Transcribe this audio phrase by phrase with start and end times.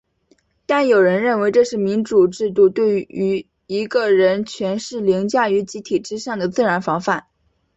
[0.65, 3.07] 但有人认为这是民主制度对
[3.67, 7.27] 一个人权势凌驾于集体之上的自然防范。